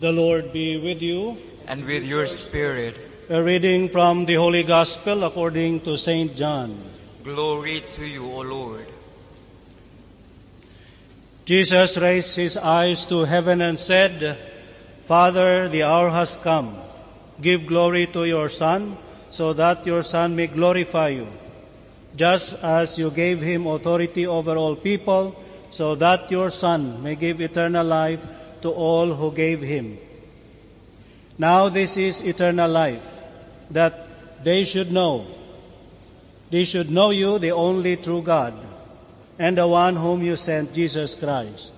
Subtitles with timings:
[0.00, 1.38] The Lord be with you.
[1.66, 2.94] and with your spirit.
[3.28, 6.36] A reading from the Holy Gospel according to St.
[6.36, 6.78] John.
[7.24, 8.86] Glory to you, O Lord.
[11.44, 14.38] Jesus raised his eyes to heaven and said,
[15.06, 16.76] Father, the hour has come.
[17.40, 18.96] Give glory to your Son,
[19.30, 21.26] so that your Son may glorify you.
[22.14, 25.34] Just as you gave him authority over all people,
[25.70, 28.24] so that your Son may give eternal life
[28.62, 29.98] to all who gave him.
[31.38, 33.22] Now this is eternal life,
[33.70, 34.08] that
[34.42, 35.26] they should know.
[36.50, 38.54] They should know you, the only true God,
[39.38, 41.74] and the one whom you sent, Jesus Christ.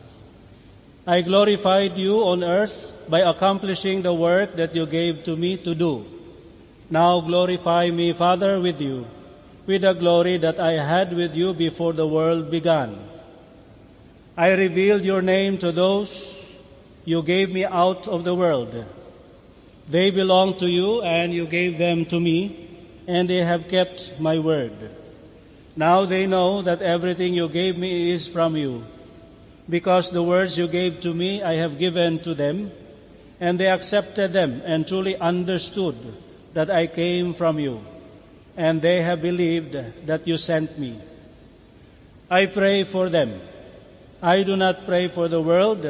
[1.07, 5.75] I glorified you on earth by accomplishing the work that you gave to me to
[5.75, 6.05] do.
[6.91, 9.07] Now glorify me, Father, with you,
[9.67, 12.97] with the glory that I had with you before the world began.
[14.37, 16.38] I revealed your name to those
[17.09, 18.85] you gave me out of the world.
[19.89, 22.69] They belong to you, and you gave them to me,
[23.07, 24.77] and they have kept my word.
[25.75, 28.85] Now they know that everything you gave me is from you,
[29.71, 32.73] because the words you gave to me I have given to them,
[33.41, 35.97] and they accepted them and truly understood
[36.53, 37.81] that I came from you,
[38.55, 39.73] and they have believed
[40.05, 41.01] that you sent me.
[42.29, 43.41] I pray for them.
[44.21, 45.87] I do not pray for the world,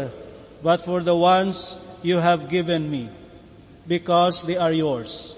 [0.62, 3.08] but for the ones you have given me
[3.86, 5.36] because they are yours.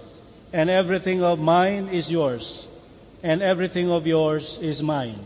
[0.53, 2.67] And everything of mine is yours,
[3.23, 5.19] and everything of yours is mine.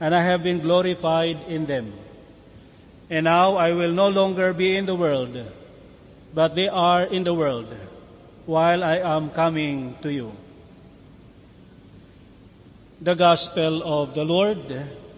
[0.00, 1.92] And I have been glorified in them.
[3.10, 5.36] And now I will no longer be in the world,
[6.32, 7.68] but they are in the world,
[8.46, 10.32] while I am coming to you.
[13.00, 14.58] The Gospel of the Lord.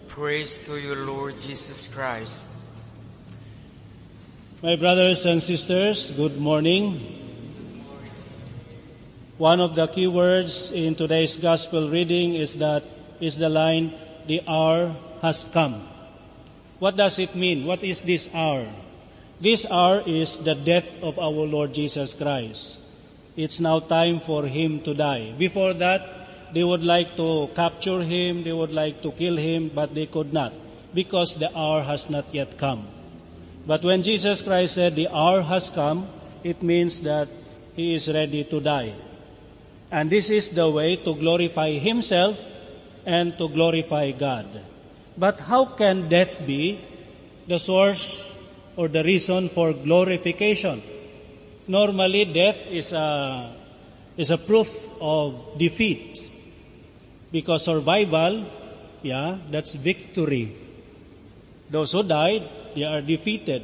[0.07, 2.60] Praise to you, Lord Jesus Christ.
[4.61, 7.01] My brothers and sisters, good morning.
[9.41, 12.85] One of the key words in today's gospel reading is that
[13.19, 13.89] is the line
[14.27, 15.81] the hour has come.
[16.77, 17.65] What does it mean?
[17.65, 18.69] What is this hour?
[19.41, 22.77] This hour is the death of our Lord Jesus Christ.
[23.35, 25.33] It's now time for him to die.
[25.39, 29.95] Before that, they would like to capture him, they would like to kill him, but
[29.95, 30.53] they could not
[30.93, 33.00] because the hour has not yet come.
[33.65, 36.07] But when Jesus Christ said the hour has come,
[36.43, 37.27] it means that
[37.75, 38.93] he is ready to die.
[39.91, 42.39] And this is the way to glorify himself
[43.05, 44.47] and to glorify God.
[45.17, 46.79] But how can death be
[47.47, 48.33] the source
[48.75, 50.81] or the reason for glorification?
[51.67, 53.53] Normally, death is a,
[54.17, 56.31] is a proof of defeat.
[57.31, 58.45] Because survival,
[59.03, 60.55] yeah, that's victory.
[61.69, 63.63] Those who died, they are defeated.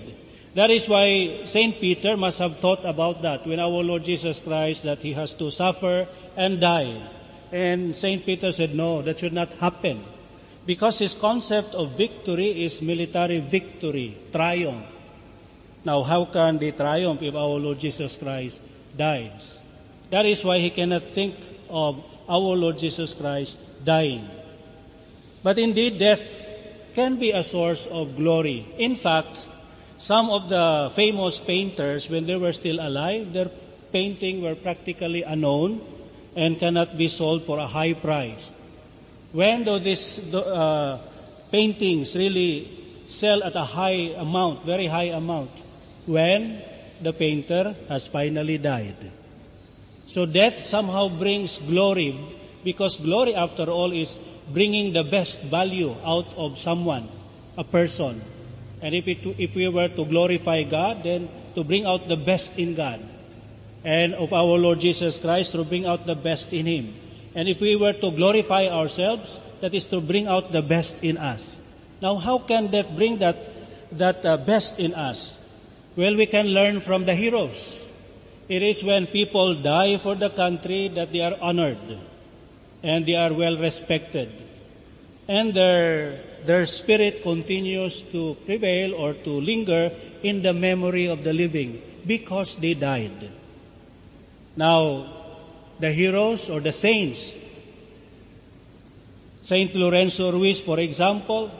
[0.56, 1.80] That is why St.
[1.80, 5.52] Peter must have thought about that when our Lord Jesus Christ that he has to
[5.52, 6.98] suffer and die.
[7.52, 8.26] And St.
[8.26, 10.04] Peter said, no, that should not happen.
[10.66, 14.98] Because his concept of victory is military victory, triumph.
[15.86, 18.62] Now, how can they triumph if our Lord Jesus Christ
[18.98, 19.60] dies?
[20.10, 21.36] That is why he cannot think
[21.70, 24.28] of our Lord Jesus Christ dying.
[25.44, 26.20] But indeed, death
[26.98, 28.66] can be a source of glory.
[28.82, 29.46] In fact,
[30.00, 33.52] some of the famous painters, when they were still alive, their
[33.94, 35.80] painting were practically unknown
[36.36, 38.52] and cannot be sold for a high price.
[39.32, 40.98] When do these uh,
[41.52, 45.54] paintings really sell at a high amount, very high amount?
[46.08, 46.64] When
[47.00, 49.12] the painter has finally died.
[50.08, 52.18] So death somehow brings glory
[52.68, 54.20] because glory, after all, is
[54.52, 57.08] bringing the best value out of someone,
[57.56, 58.20] a person.
[58.82, 62.60] And if, it, if we were to glorify God, then to bring out the best
[62.60, 63.00] in God.
[63.86, 66.94] And of our Lord Jesus Christ, to bring out the best in Him.
[67.36, 71.16] And if we were to glorify ourselves, that is to bring out the best in
[71.18, 71.56] us.
[72.02, 73.38] Now, how can that bring that,
[73.96, 75.40] that uh, best in us?
[75.96, 77.88] Well, we can learn from the heroes.
[78.50, 81.80] It is when people die for the country that they are honored
[82.84, 84.30] and they are well respected.
[85.28, 89.92] And their, their spirit continues to prevail or to linger
[90.24, 93.30] in the memory of the living because they died.
[94.56, 95.14] Now,
[95.80, 97.34] the heroes or the saints,
[99.44, 101.52] Saint Lorenzo Ruiz, for example,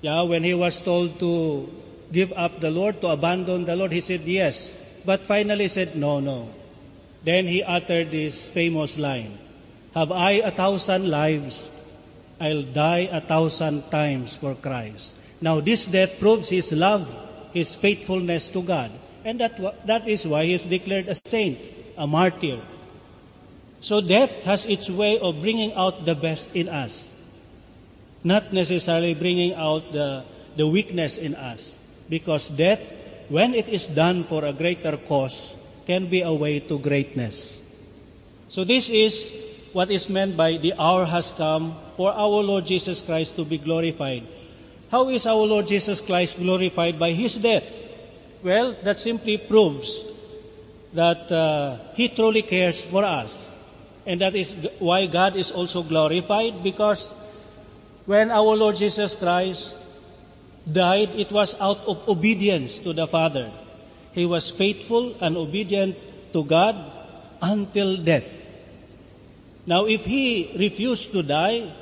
[0.00, 1.70] yeah, when he was told to
[2.10, 4.76] give up the Lord, to abandon the Lord, he said yes.
[5.04, 6.48] But finally said, no, no.
[7.24, 9.38] Then he uttered this famous line
[9.94, 11.70] Have I a thousand lives?
[12.40, 15.16] I'll die a thousand times for Christ.
[15.40, 17.06] Now, this death proves his love
[17.52, 18.90] his faithfulness to God.
[19.24, 22.60] And that, that is why he is declared a saint, a martyr.
[23.80, 27.10] So death has its way of bringing out the best in us,
[28.24, 30.24] not necessarily bringing out the,
[30.56, 31.78] the weakness in us.
[32.08, 32.80] Because death,
[33.28, 35.56] when it is done for a greater cause,
[35.86, 37.60] can be a way to greatness.
[38.48, 39.34] So this is
[39.72, 43.58] what is meant by the hour has come for our Lord Jesus Christ to be
[43.58, 44.24] glorified.
[44.90, 47.64] How is our Lord Jesus Christ glorified by His death?
[48.42, 50.00] Well, that simply proves
[50.92, 53.56] that uh, He truly cares for us.
[54.04, 57.10] And that is why God is also glorified because
[58.04, 59.76] when our Lord Jesus Christ
[60.70, 63.50] died, it was out of obedience to the Father.
[64.12, 65.96] He was faithful and obedient
[66.32, 66.76] to God
[67.40, 68.41] until death.
[69.66, 71.72] Now, if he refused to die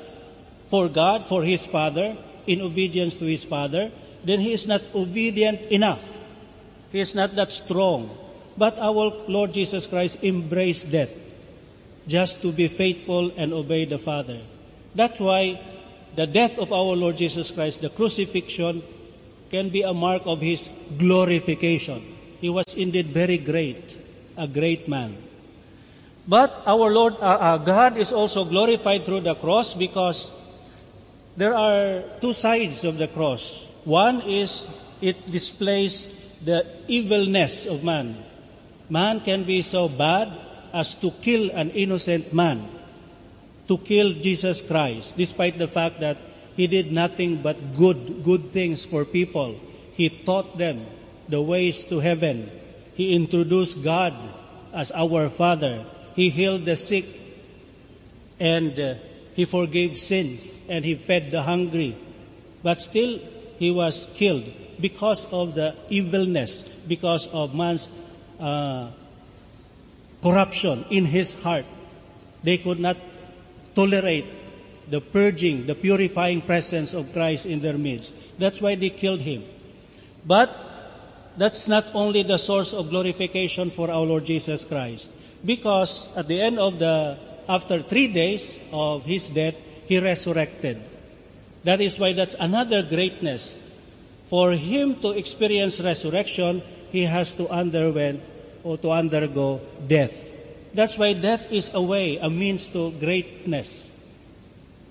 [0.69, 2.15] for God, for his Father,
[2.47, 3.91] in obedience to his Father,
[4.23, 6.03] then he is not obedient enough.
[6.91, 8.15] He is not that strong.
[8.57, 11.11] But our Lord Jesus Christ embraced death
[12.07, 14.39] just to be faithful and obey the Father.
[14.93, 15.61] That's why
[16.15, 18.83] the death of our Lord Jesus Christ, the crucifixion,
[19.49, 22.03] can be a mark of his glorification.
[22.39, 23.97] He was indeed very great,
[24.37, 25.17] a great man.
[26.27, 30.29] But our Lord, uh, uh, God is also glorified through the cross because
[31.35, 33.65] there are two sides of the cross.
[33.85, 34.69] One is
[35.01, 36.13] it displays
[36.45, 38.17] the evilness of man.
[38.89, 40.29] Man can be so bad
[40.73, 42.69] as to kill an innocent man,
[43.67, 46.17] to kill Jesus Christ, despite the fact that
[46.55, 49.59] he did nothing but good, good things for people.
[49.93, 50.85] He taught them
[51.27, 52.51] the ways to heaven.
[52.93, 54.13] He introduced God
[54.73, 55.85] as our Father.
[56.15, 57.05] He healed the sick
[58.39, 58.95] and uh,
[59.33, 61.95] he forgave sins and he fed the hungry.
[62.63, 63.19] But still,
[63.57, 67.89] he was killed because of the evilness, because of man's
[68.39, 68.89] uh,
[70.21, 71.65] corruption in his heart.
[72.43, 72.97] They could not
[73.75, 74.25] tolerate
[74.89, 78.15] the purging, the purifying presence of Christ in their midst.
[78.37, 79.45] That's why they killed him.
[80.25, 80.49] But
[81.37, 85.11] that's not only the source of glorification for our Lord Jesus Christ.
[85.43, 87.17] Because at the end of the,
[87.49, 89.55] after three days of his death,
[89.87, 90.81] he resurrected.
[91.63, 93.57] That is why that's another greatness.
[94.29, 96.61] For him to experience resurrection,
[96.91, 98.19] he has to undergo
[98.63, 100.13] or to undergo death.
[100.73, 103.95] That's why death is a way, a means to greatness.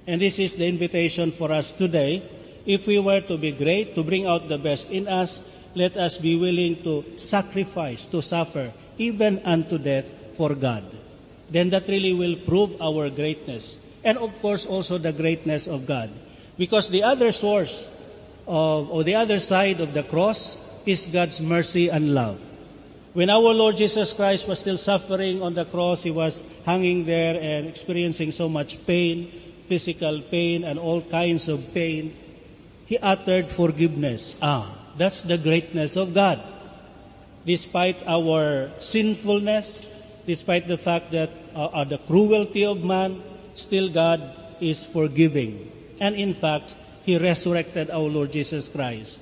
[0.06, 2.23] And this is the invitation for us today.
[2.67, 5.43] If we were to be great, to bring out the best in us,
[5.75, 10.88] let us be willing to sacrifice, to suffer, even unto death for God.
[11.52, 13.76] Then that really will prove our greatness.
[14.00, 16.08] And of course, also the greatness of God.
[16.56, 17.92] Because the other source
[18.48, 20.56] of, or the other side of the cross
[20.88, 22.40] is God's mercy and love.
[23.12, 27.37] When our Lord Jesus Christ was still suffering on the cross, He was hanging there
[27.37, 29.28] and experiencing so much pain,
[29.69, 32.16] physical pain, and all kinds of pain.
[32.87, 34.38] He uttered forgiveness.
[34.40, 36.40] Ah, that's the greatness of God.
[37.44, 39.90] Despite our sinfulness,
[40.30, 41.26] despite the fact that
[41.58, 43.18] uh, uh, the cruelty of man,
[43.58, 44.22] still God
[44.62, 45.66] is forgiving.
[45.98, 49.18] And in fact, He resurrected our Lord Jesus Christ.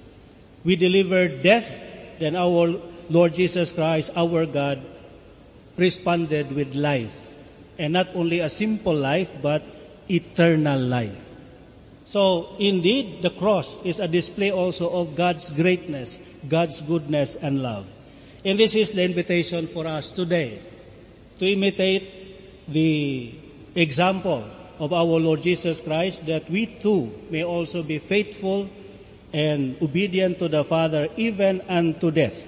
[0.68, 1.80] We delivered death,
[2.20, 2.76] then our
[3.08, 4.84] Lord Jesus Christ, our God,
[5.80, 7.32] responded with life.
[7.80, 9.64] And not only a simple life, but
[10.12, 11.24] eternal life.
[12.04, 17.88] So, indeed, the cross is a display also of God's greatness, God's goodness and love.
[18.44, 20.60] And this is the invitation for us today
[21.38, 23.34] to imitate the
[23.74, 24.44] example
[24.78, 28.68] of our Lord Jesus Christ that we too may also be faithful
[29.32, 32.46] and obedient to the Father even unto death.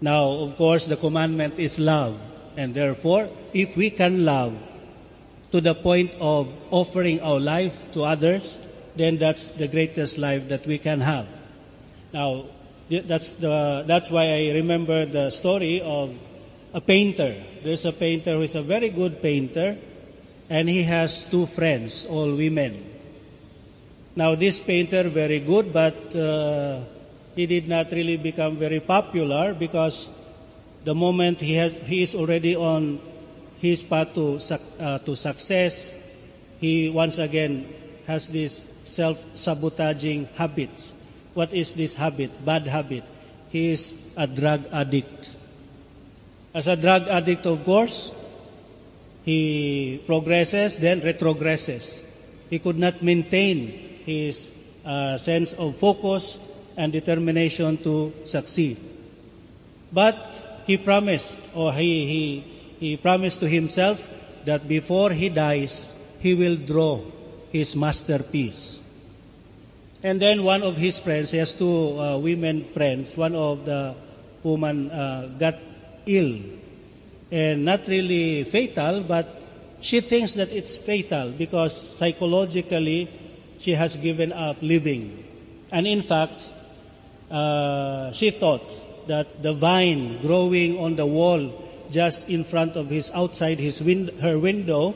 [0.00, 2.20] Now, of course, the commandment is love.
[2.56, 4.54] And therefore, if we can love,
[5.52, 8.58] to the point of offering our life to others,
[8.96, 11.26] then that's the greatest life that we can have.
[12.12, 12.44] Now,
[12.90, 16.14] that's, the, that's why I remember the story of
[16.72, 17.34] a painter.
[17.62, 19.76] There's a painter who is a very good painter,
[20.50, 22.84] and he has two friends, all women.
[24.16, 26.80] Now, this painter, very good, but uh,
[27.34, 30.08] he did not really become very popular because
[30.84, 33.00] the moment he, has, he is already on
[33.60, 34.38] his path to,
[34.80, 35.92] uh, to success,
[36.60, 37.72] he once again
[38.06, 40.94] has this self-sabotaging habits.
[41.34, 42.44] What is this habit?
[42.44, 43.04] Bad habit.
[43.50, 45.36] He is a drug addict.
[46.54, 48.12] As a drug addict, of course,
[49.24, 52.04] he progresses, then retrogresses.
[52.48, 56.38] He could not maintain his uh, sense of focus
[56.76, 58.78] and determination to succeed.
[59.92, 62.44] But he promised, or he, he,
[62.80, 64.08] he promised to himself
[64.44, 65.90] that before he dies,
[66.20, 67.00] he will draw
[67.52, 68.80] his masterpiece.
[70.02, 73.94] And then one of his friends, he has two uh, women friends, one of the
[74.42, 75.56] woman uh, got
[76.08, 76.40] ill
[77.30, 79.42] and not really fatal, but
[79.80, 83.08] she thinks that it's fatal because psychologically
[83.60, 85.24] she has given up living.
[85.70, 86.50] And in fact,
[87.30, 88.64] uh, she thought
[89.06, 94.12] that the vine growing on the wall just in front of his outside his win-
[94.20, 94.94] her window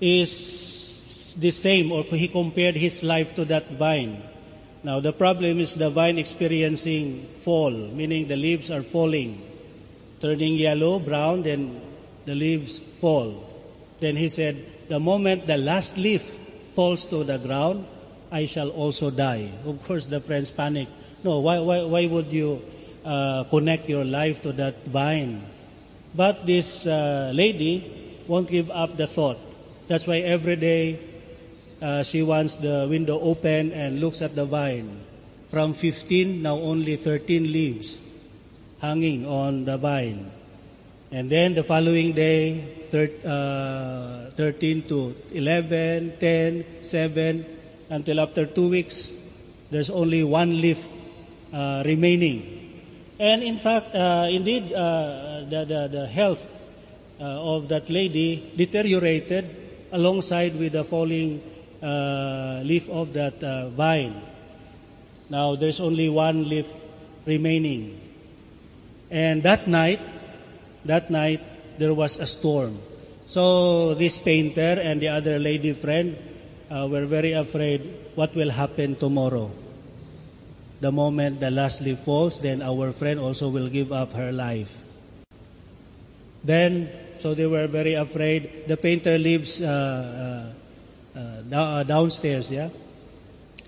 [0.00, 4.22] is the same or he compared his life to that vine
[4.82, 9.40] now the problem is the vine experiencing fall meaning the leaves are falling.
[10.20, 11.80] Turning yellow brown then
[12.26, 13.48] the leaves fall.
[14.00, 14.56] Then he said
[14.88, 16.22] the moment the last leaf
[16.74, 17.86] falls to the ground
[18.32, 19.52] i shall also die.
[19.66, 20.88] Of course the friends panic.
[21.22, 22.62] No why, why, why would you
[23.04, 25.42] uh, connect your life to that vine?
[26.14, 29.38] But this uh, lady won't give up the thought.
[29.88, 30.98] That's why every day
[31.82, 35.00] uh, she wants the window open and looks at the vine.
[35.50, 37.98] From 15, now only 13 leaves
[38.80, 40.30] hanging on the vine.
[41.10, 47.46] And then the following day, thir- uh, 13 to 11, 10, 7,
[47.90, 49.12] until after two weeks,
[49.70, 50.86] there's only one leaf
[51.52, 52.60] uh, remaining.
[53.18, 56.42] And in fact, uh, indeed, uh, the, the, the health
[57.20, 59.48] uh, of that lady deteriorated
[59.92, 61.42] alongside with the falling
[61.82, 64.14] uh, leaf of that uh, vine.
[65.28, 66.74] Now there's only one leaf
[67.26, 68.00] remaining.
[69.10, 70.00] And that night,
[70.84, 71.42] that night,
[71.78, 72.78] there was a storm.
[73.28, 76.16] So this painter and the other lady friend
[76.70, 77.82] uh, were very afraid
[78.14, 79.50] what will happen tomorrow.
[80.80, 84.76] The moment the last leaf falls, then our friend also will give up her life.
[86.44, 86.90] Then
[87.22, 88.66] so they were very afraid.
[88.66, 90.52] The painter lives uh,
[91.16, 92.70] uh, uh, downstairs, yeah?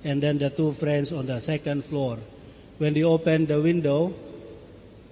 [0.05, 2.19] And then the two friends on the second floor.
[2.79, 4.15] When they opened the window,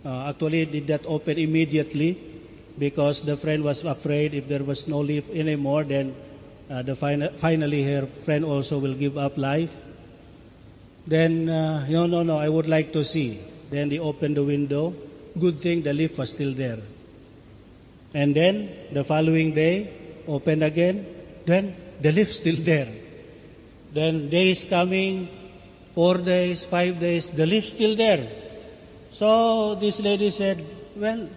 [0.04, 2.18] uh, actually did that open immediately
[2.78, 6.14] because the friend was afraid if there was no leaf anymore, then
[6.70, 9.76] uh, the fin- finally her friend also will give up life.
[11.06, 13.40] Then, uh, no, no, no, I would like to see.
[13.70, 14.94] Then they opened the window.
[15.38, 16.78] Good thing the leaf was still there.
[18.14, 19.92] And then the following day,
[20.28, 21.06] opened again.
[21.46, 22.88] Then the lift still there.
[23.92, 25.28] Then days coming,
[25.94, 28.28] four days, five days, the lift still there.
[29.12, 30.64] So this lady said,
[30.96, 31.28] well,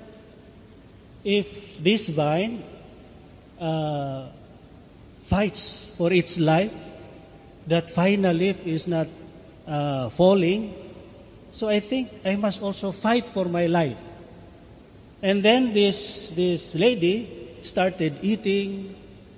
[1.23, 2.63] if this vine
[3.59, 4.27] uh,
[5.23, 6.73] fights for its life,
[7.67, 9.07] that final leaf is not
[9.67, 10.73] uh, falling,
[11.53, 14.01] so I think I must also fight for my life.
[15.21, 18.95] And then this, this lady started eating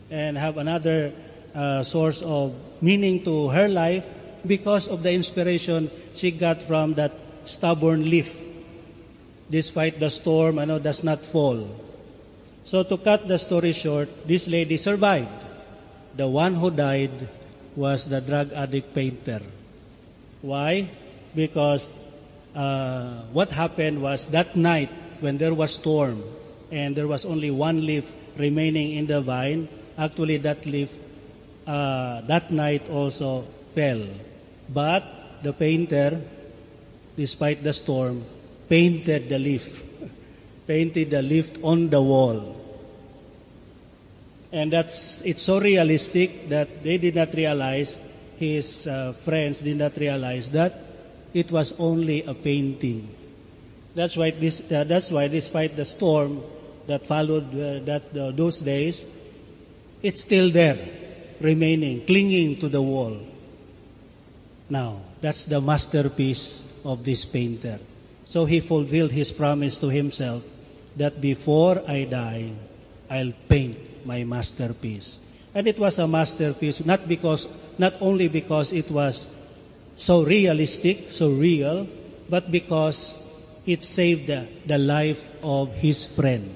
[0.09, 1.13] and have another
[1.55, 4.05] uh, source of meaning to her life
[4.45, 7.11] because of the inspiration she got from that
[7.45, 8.43] stubborn leaf.
[9.49, 11.67] Despite the storm, know, does not fall.
[12.65, 15.31] So to cut the story short, this lady survived.
[16.15, 17.11] The one who died
[17.75, 19.41] was the drug addict painter.
[20.41, 20.89] Why?
[21.33, 21.89] Because
[22.55, 24.89] uh, what happened was that night
[25.21, 26.23] when there was storm
[26.71, 30.97] and there was only one leaf remaining in the vine, actually that leaf
[31.67, 34.01] uh, that night also fell.
[34.69, 36.21] But the painter,
[37.15, 38.23] despite the storm,
[38.69, 39.83] painted the leaf,
[40.67, 42.55] painted the leaf on the wall.
[44.51, 47.99] And that's it's so realistic that they did not realize,
[48.37, 50.79] his uh, friends did not realize that
[51.33, 53.13] it was only a painting.
[53.93, 54.71] That's why this.
[54.71, 56.43] Uh, that's why, despite the storm
[56.87, 59.05] that followed uh, that uh, those days,
[60.01, 60.77] it's still there,
[61.41, 63.17] remaining, clinging to the wall.
[64.69, 67.79] Now, that's the masterpiece of this painter.
[68.25, 70.43] So he fulfilled his promise to himself
[70.97, 72.51] that before I die,
[73.09, 75.21] I'll paint my masterpiece.
[75.55, 79.27] And it was a masterpiece not because not only because it was
[79.95, 81.87] so realistic, so real,
[82.29, 83.15] but because
[83.65, 86.53] it saved the, the life of his friend.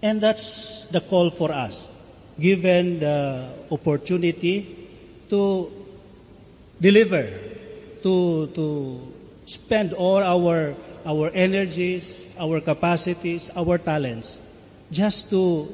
[0.00, 1.88] And that's the call for us,
[2.42, 4.66] given the opportunity
[5.30, 5.70] to
[6.80, 7.30] deliver,
[8.02, 8.98] to, to
[9.46, 10.74] spend all our,
[11.06, 14.42] our energies, our capacities, our talents,
[14.90, 15.70] just to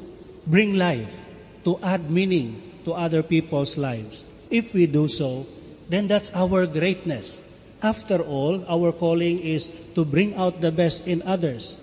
[0.46, 1.24] bring life,
[1.64, 4.24] to add meaning to other people's lives.
[4.50, 5.46] If we do so,
[5.88, 7.40] then that's our greatness.
[7.82, 11.76] After all, our calling is to bring out the best in others,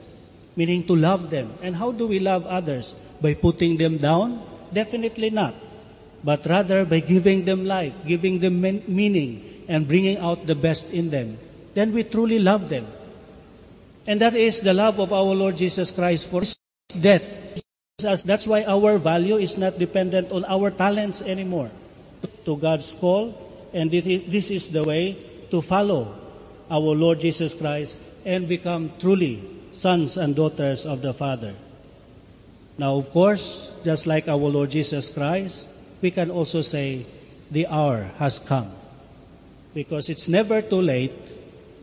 [0.55, 1.53] meaning to love them.
[1.63, 2.93] And how do we love others?
[3.21, 4.54] By putting them down?
[4.73, 5.53] Definitely not.
[6.23, 11.09] But rather by giving them life, giving them meaning, and bringing out the best in
[11.09, 11.37] them.
[11.73, 12.87] Then we truly love them.
[14.07, 16.43] And that is the love of our Lord Jesus Christ for
[17.01, 17.23] death.
[17.97, 21.71] That's why our value is not dependent on our talents anymore.
[22.45, 23.33] To God's call,
[23.73, 25.17] and this is the way
[25.49, 26.13] to follow
[26.69, 29.41] our Lord Jesus Christ and become truly
[29.73, 31.53] sons and daughters of the Father.
[32.77, 35.69] Now, of course, just like our Lord Jesus Christ,
[36.01, 37.05] we can also say
[37.49, 38.71] the hour has come.
[39.73, 41.15] Because it's never too late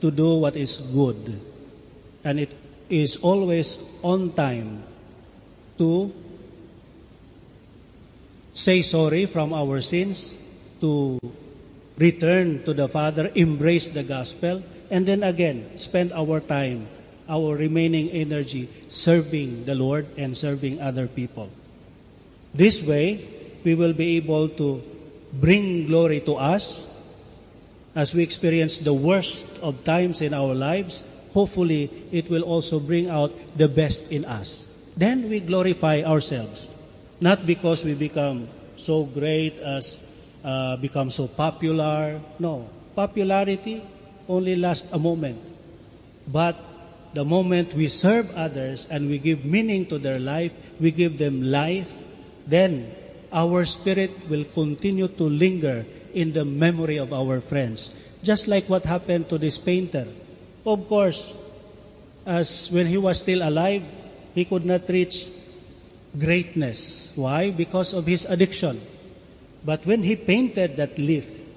[0.00, 1.40] to do what is good.
[2.24, 2.52] And it
[2.88, 4.84] is always on time
[5.78, 6.12] to
[8.52, 10.36] say sorry from our sins,
[10.80, 11.18] to
[11.96, 16.86] return to the Father, embrace the gospel, and then again, spend our time,
[17.28, 21.50] our remaining energy serving the Lord and serving other people.
[22.54, 23.24] This way,
[23.64, 24.82] we will be able to
[25.32, 26.88] bring glory to us
[27.94, 31.04] as we experience the worst of times in our lives.
[31.32, 34.66] Hopefully, it will also bring out the best in us.
[34.96, 36.68] Then we glorify ourselves,
[37.20, 40.00] not because we become so great as
[40.44, 42.20] uh, become so popular.
[42.38, 43.82] No, popularity
[44.28, 45.40] only lasts a moment.
[46.28, 46.56] But
[47.14, 51.42] the moment we serve others and we give meaning to their life, we give them
[51.42, 52.02] life,
[52.46, 52.94] then
[53.32, 57.96] our spirit will continue to linger in the memory of our friends.
[58.22, 60.06] Just like what happened to this painter.
[60.64, 61.34] Of course,
[62.24, 63.82] as when he was still alive,
[64.34, 65.28] he could not reach
[66.18, 67.10] greatness.
[67.14, 67.50] Why?
[67.50, 68.80] Because of his addiction.
[69.64, 71.48] But when he painted that leaf,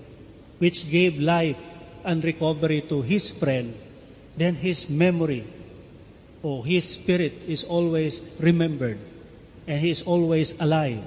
[0.59, 1.71] which gave life
[2.03, 3.75] and recovery to his friend,
[4.37, 5.45] then his memory
[6.43, 8.99] or his spirit is always remembered
[9.67, 11.03] and he is always alive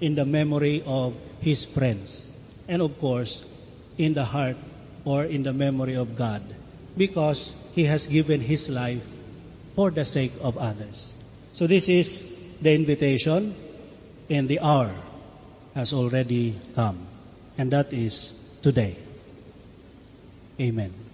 [0.00, 2.28] in the memory of his friends.
[2.68, 3.44] And of course,
[3.96, 4.56] in the heart
[5.04, 6.42] or in the memory of God
[6.96, 9.06] because he has given his life
[9.74, 11.12] for the sake of others.
[11.54, 12.24] So this is
[12.60, 13.54] the invitation
[14.28, 14.92] and the hour
[15.74, 17.06] has already come,
[17.58, 18.96] and that is today.
[20.58, 21.05] Amen.